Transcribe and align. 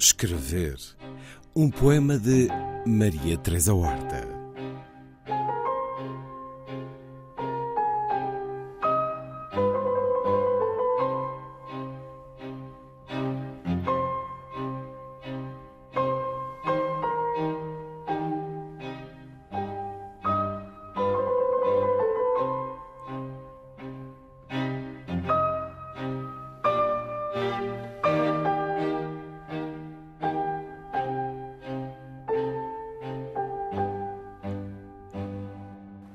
Escrever. 0.00 0.78
Um 1.54 1.68
poema 1.68 2.18
de 2.18 2.48
Maria 2.86 3.36
Teresa 3.36 3.74
Horta. 3.74 4.19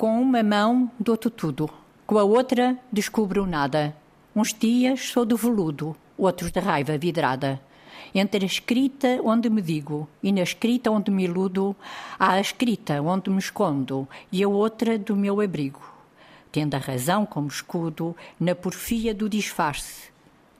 Com 0.05 0.21
uma 0.21 0.43
mão 0.43 0.91
dou-te 0.99 1.31
tudo, 1.31 1.67
com 2.05 2.19
a 2.19 2.23
outra 2.23 2.77
descubro 2.91 3.47
nada. 3.47 3.97
Uns 4.35 4.53
dias 4.53 5.01
sou 5.09 5.25
de 5.25 5.33
veludo, 5.33 5.95
outros 6.15 6.51
de 6.51 6.59
raiva 6.59 6.95
vidrada. 6.95 7.59
Entre 8.13 8.43
a 8.43 8.45
escrita 8.45 9.19
onde 9.23 9.49
me 9.49 9.63
digo 9.63 10.07
e 10.21 10.31
na 10.31 10.43
escrita 10.43 10.91
onde 10.91 11.09
me 11.09 11.23
iludo, 11.23 11.75
há 12.19 12.33
a 12.33 12.39
escrita 12.39 13.01
onde 13.01 13.31
me 13.31 13.39
escondo 13.39 14.07
e 14.31 14.43
a 14.43 14.47
outra 14.47 14.99
do 14.99 15.15
meu 15.15 15.41
abrigo. 15.41 15.81
Tendo 16.51 16.75
a 16.75 16.77
razão 16.77 17.25
como 17.25 17.47
escudo, 17.47 18.15
na 18.39 18.53
porfia 18.53 19.11
do 19.11 19.27
disfarce, 19.27 20.11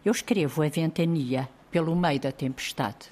eu 0.03 0.11
escrevo 0.11 0.63
a 0.63 0.69
ventania 0.69 1.47
pelo 1.69 1.95
meio 1.95 2.19
da 2.19 2.31
tempestade. 2.31 3.11